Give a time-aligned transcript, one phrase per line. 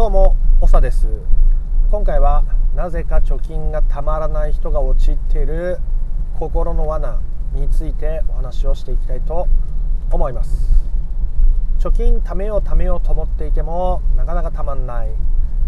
[0.00, 1.06] どうも長です。
[1.90, 2.42] 今回は
[2.74, 5.76] なぜか貯金がたまらない人が陥っている
[6.38, 7.20] 心の罠
[7.52, 9.46] についてお話をしていきたいと
[10.10, 10.70] 思います。
[11.80, 15.08] 貯金貯めよう貯めようと思っていてもなかなかたまんない。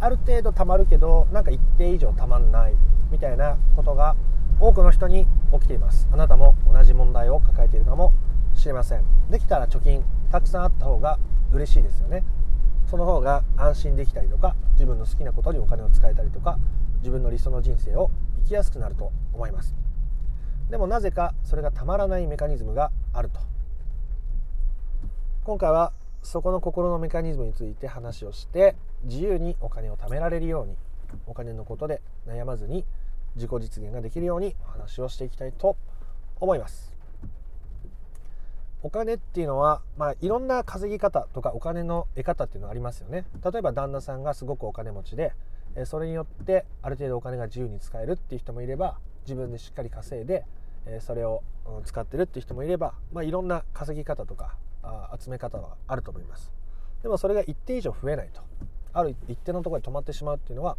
[0.00, 2.74] ある程度たまるけどなんか一定以上たまんない。
[3.10, 4.16] みたいなことが
[4.58, 6.08] 多くの人に起きています。
[6.10, 8.14] あなたも同じ問題を抱えているかも
[8.54, 9.02] しれません。
[9.30, 10.02] できたら貯金
[10.32, 11.18] たくさんあった方が
[11.52, 12.24] 嬉しいですよね。
[12.90, 16.58] その方が安心できたりとか自分の好きなことにお金を使えたりとか
[16.98, 18.10] 自分の理想の人生を
[18.44, 19.74] 生きやすくなると思います。
[20.70, 23.40] でもなぜかそれがたまらないメカニズムがあると。
[25.44, 25.92] 今回は
[26.22, 30.76] そこの心のメカニズムについて話をして自由にお金を貯められるように
[31.26, 32.84] お金のことで悩まずに
[33.36, 35.76] 自己実現ができるようにお話をしていきたいと
[36.40, 36.93] 思います。
[38.84, 43.24] お金っていうのは、まあ、いろんな稼ぎ方とかお金の得方っていうのがありますよね。
[43.42, 45.32] 例えば旦那さんがすごくお金持ちで
[45.86, 50.44] それによってある程度お金が自由に使えるっていう人もいれば自分でしっかり稼いで
[51.00, 51.42] それを
[51.86, 54.54] 使ってるっていう人もいれば、まあ、いろんな稼ぎ方とか
[55.18, 56.52] 集め方はあると思います。
[57.02, 58.42] でもそれが一定以上増えないと。
[58.92, 60.76] ある一定のところで止まってしまうっていうのは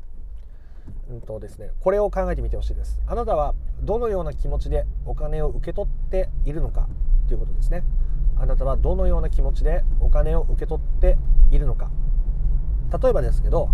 [1.10, 3.00] うんとですね、これを考えてみてほしいです。
[3.08, 6.88] あなたはどのような気持ちでお金を受け取っているのか
[7.28, 7.84] ということですね。
[8.38, 11.18] あなたはどのような気持ちでお金を受け取って
[11.52, 11.90] いるのか。
[13.02, 13.70] 例えばですけど、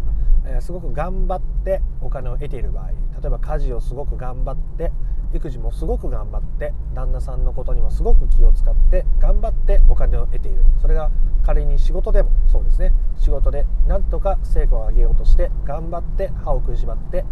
[0.46, 2.96] えー、すごく頑張ってお金を得ている場合例
[3.28, 4.92] えば家事をすごく頑張って
[5.34, 10.64] 育児もすごく頑張って旦那さんのことにもすごく気を使って頑張ってお金を得ている。
[10.82, 11.10] それが
[11.44, 12.94] 仮に仕事でもそうですね。
[13.18, 17.26] 仕事でなんとか成果を上げようとして頑張って歯を食いしばって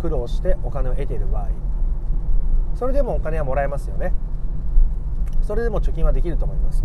[0.00, 1.48] 苦労してお金を得ている場合。
[2.74, 4.12] それでもお金はもらえますよね。
[5.42, 6.84] それでも貯金はできると思います。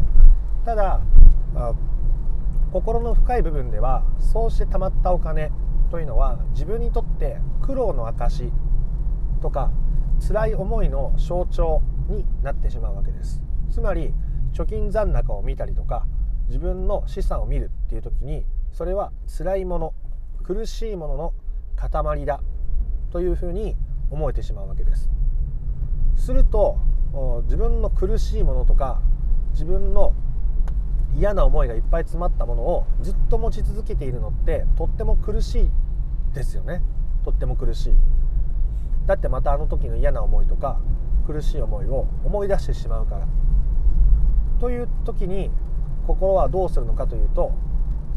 [0.66, 1.02] ただ
[2.72, 5.52] 心の深い部分ではそうして貯まったお金
[5.91, 8.52] というのは自分にとって苦労の証
[9.41, 9.69] とか
[10.26, 13.42] 辛い思いの象徴になってしまうわけです。
[13.70, 14.14] つまり
[14.53, 16.06] 貯金残高を見たりとか
[16.47, 19.94] 自分の資産を見るっていう時にそれは辛いもの
[20.44, 21.34] 苦しいものの
[21.75, 22.42] 塊だ
[23.12, 23.75] というふうに
[24.12, 25.09] 思えてしまうわけです。
[26.16, 26.78] すると
[27.44, 29.02] 自分の苦しいものとか
[29.52, 30.14] 自分の
[31.16, 35.72] 嫌な思いがいっぱい詰まったものをずっと持ち続けているのってとっても苦しい
[36.34, 36.81] ですよね。
[37.24, 37.94] とっても苦しい。
[39.06, 40.80] だってまたあの時の嫌な思いとか
[41.28, 43.28] 苦しい思いを思い出してしまうから。
[44.59, 45.52] という時に
[46.08, 47.52] 心はどうするのかというと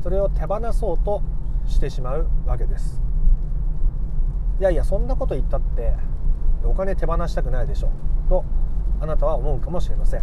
[0.02, 1.22] それを手放そうと
[1.66, 3.02] してしまうわけです。
[4.60, 5.94] いやいやそんなこと言ったって
[6.64, 8.44] お金手放したくないでしょうと
[9.00, 10.22] あなたは思うかもしれません。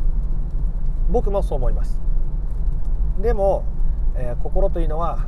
[1.10, 2.00] 僕もそう思います。
[3.22, 3.66] でも、
[4.16, 5.28] えー、心というのは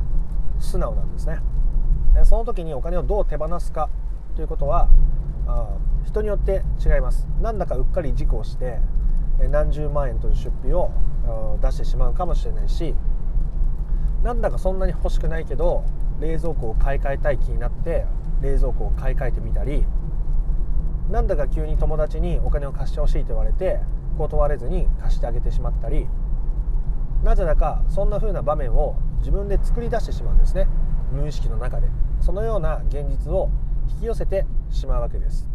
[0.58, 1.40] 素直なんですね。
[2.24, 3.90] その時にお金をどう手放すか
[4.34, 4.88] ということは
[6.04, 7.26] 人によって違います。
[7.40, 8.78] なんだかうっかり事故をして
[9.50, 10.90] 何十万円という出費を
[11.60, 12.94] 出してしまうかもしれないし
[14.22, 15.84] なんだかそんなに欲しくないけど
[16.20, 18.06] 冷蔵庫を買い替えたい気になって
[18.40, 19.84] 冷蔵庫を買い替えてみたり
[21.10, 23.80] なんだか急に友達にお金を貸してほしいと言われて
[24.16, 26.06] 断れずに貸してあげてしまったり
[27.22, 30.68] なぜだかそんな風な場面を自分で作り出してしまうんですね。
[31.10, 31.88] 無意識の中で。
[32.20, 33.50] そのような現実を
[33.88, 35.48] 引き寄せてしまうわけです。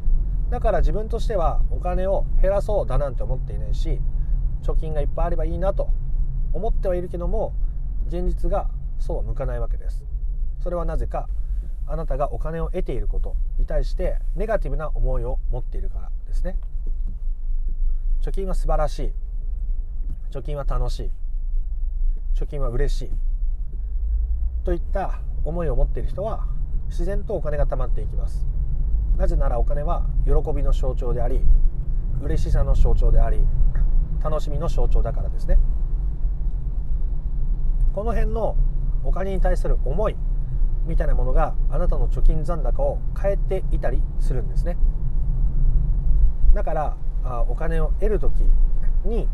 [0.49, 4.01] だから自分としてはお金を減らそうだなんて思っていないし
[4.63, 5.89] 貯金がいっぱいあればいいなと
[6.53, 7.53] 思ってはいるけども
[8.07, 8.69] 現実が
[8.99, 10.03] そうは向かないわけです。
[10.61, 11.27] それはなぜか
[11.87, 16.57] あなたがお金を得ていることに対してネガティブな思いを持っているからですね。
[18.21, 19.13] 貯金は素晴らしい。
[20.31, 21.11] 貯金は楽しい。
[22.35, 23.11] 貯金は嬉しい。
[24.63, 26.45] といった思いを持っている人は
[26.91, 28.45] 自然とお金が貯まっていきます。
[29.17, 31.41] なぜならお金は喜びの象徴であり
[32.21, 33.39] 嬉しさの象徴であり
[34.21, 35.57] 楽しみの象徴だからですね。
[37.93, 38.55] この辺の
[39.03, 40.15] お金に対する思い
[40.85, 44.77] みたいなものがあなたの貯金残高を変えていたりするんですね。
[46.53, 48.33] だからあお金を得る時
[49.05, 49.29] に、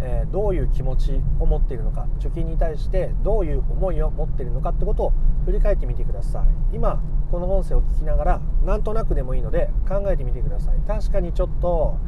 [0.00, 5.12] えー、どういう気持ちを持っているのか貯金に対してどういう思いを持っているのかってことを
[5.44, 6.76] 振り返ってみてください。
[6.76, 10.76] 今この音声を聞きながらなんとなくでもいいので考えてみてください。
[10.86, 11.98] 確かにちょっと、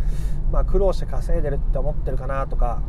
[0.53, 2.83] まあ、苦労して稼いでるって思ってるかなとか、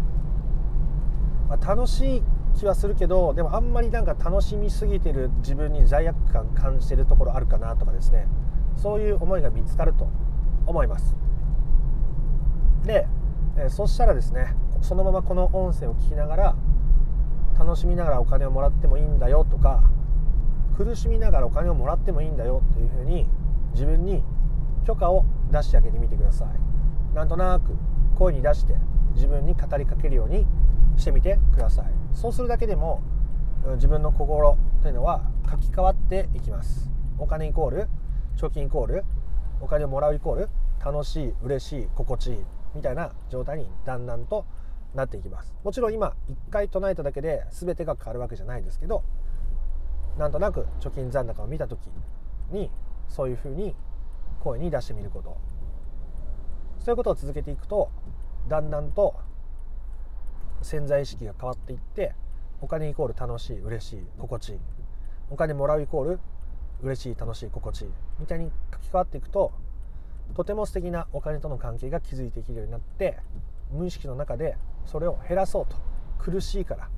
[1.49, 2.23] まあ、楽しい
[2.55, 8.27] 気はするけどでもあんまりなんか楽しみすぎてる自分に罪悪感感じてるところあるかなとかですね。
[8.75, 10.07] そういう思いが見つかると
[10.65, 11.15] 思います。
[12.83, 13.07] で、
[13.57, 16.56] えそしたらですねそのままこの音声を聞きながら
[17.59, 19.83] 楽しみながらお金をもらってもいいんだよとか
[20.77, 23.27] 苦しみながらお金をもらってもいいんだよっていうふうに
[23.74, 24.24] 自分に
[24.85, 27.15] 許可を出してあげてみてください。
[27.15, 27.75] なんとなく
[28.15, 28.75] 声に出して
[29.15, 30.45] 自分に語りかけるように
[30.95, 31.91] してみてください。
[32.13, 33.01] そうするだけでも
[33.75, 36.91] 自分の心というのは書き換わっていきます。
[37.18, 37.88] お金イコール
[38.38, 39.06] 貯金イコール
[39.59, 40.50] お金をもらうイコール
[40.85, 42.45] 楽しい嬉しい心地いい
[42.75, 44.45] みたいな状態にだんだんと
[44.95, 45.53] なっていきます。
[45.63, 49.03] もちろん今1回唱えただけで全てが変わるわけじゃないですけど
[50.17, 51.79] なんとなく貯金残高を見た時
[52.51, 52.71] に
[53.07, 53.75] そういうふうに
[54.39, 55.37] 声に出してみること。
[56.79, 57.89] そういうことを続けていくと
[58.47, 59.15] だんだんと
[60.61, 62.15] 潜在意識が変わっていって
[62.61, 64.59] お金イコール楽しい嬉しい心地いい。
[65.29, 66.19] お金もらうイコール
[66.81, 69.51] 嬉しい楽しい心地いいみたいに書き換わっていくと
[70.35, 73.17] とても素敵なお金との関係が築いていけるようになって
[73.71, 75.75] 無意識の中でそれを減らそうと
[76.19, 76.89] 苦しいから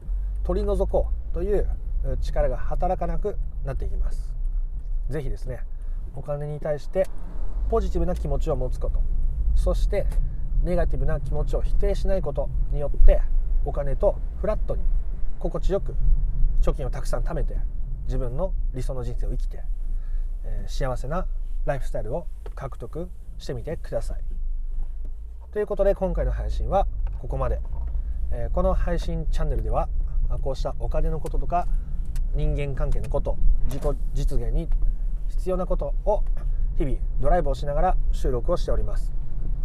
[0.43, 1.67] 取り除こうという
[2.21, 4.33] 力が働かなくなっていきます
[5.09, 5.59] 是非ですね
[6.15, 7.05] お金に対して
[7.69, 9.01] ポジティブな気持ちを持つこと
[9.55, 10.05] そして
[10.63, 13.21] ネガティブな気持ちを否定しないことによって
[13.65, 14.83] お金とフラットに
[15.39, 15.95] 心地よく
[16.61, 17.57] 貯金をたくさん貯めて
[18.05, 19.63] 自分の理想の人生を生きて、
[20.43, 21.27] えー、幸せな
[21.65, 22.25] ライフスタイルを
[22.55, 24.28] 獲得してみてください。
[25.51, 26.85] ということで今回の配信は
[27.19, 27.59] ここまで、
[28.31, 29.89] えー、この配信チャンネルでは
[30.43, 31.67] こうしたお金のこととか
[32.35, 33.35] 人間関係のこと
[33.65, 33.81] 自己
[34.13, 34.69] 実現に
[35.27, 36.23] 必要なことを
[36.77, 39.11] 日々ドライブをしながら収録をしております。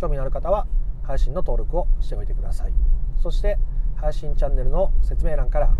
[0.00, 0.66] 興味のある方は
[1.02, 2.72] 配信の登録をしておいてください。
[3.22, 3.58] そして
[3.96, 5.76] 配信チャンネルの説明欄から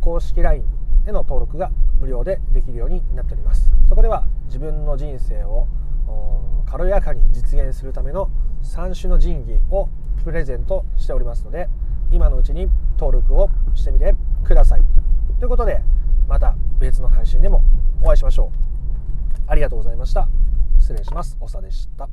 [0.00, 0.64] 公式 LINE
[1.06, 1.70] への登録が
[2.00, 3.72] 無料でできるようになっております。
[3.88, 5.68] そこでは自分の人生を
[6.66, 8.28] 軽やかに実現するための
[8.62, 9.88] 3種の神器を
[10.24, 11.68] プレゼントしておりますので
[12.10, 12.68] 今のうちに
[12.98, 14.14] 登録をしてみて
[14.44, 14.82] ください。
[15.38, 15.80] ということで
[16.28, 17.62] また別の配信でも
[18.02, 19.42] お会いしましょう。
[19.46, 20.28] ありがとうございました。
[20.78, 21.36] 失礼します。
[21.40, 22.08] おさでした。